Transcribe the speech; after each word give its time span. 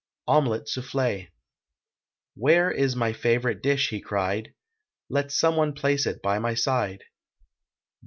OMELETTE 0.27 0.67
SOUFFLÉ. 0.67 1.29
"Where 2.33 2.71
is 2.71 2.95
my 2.95 3.13
favorite 3.13 3.61
dish?" 3.61 3.89
he 3.89 4.01
cried; 4.01 4.55
"Let 5.11 5.31
some 5.31 5.55
one 5.55 5.73
place 5.73 6.07
it 6.07 6.23
by 6.23 6.39
my 6.39 6.55
side!" 6.55 7.01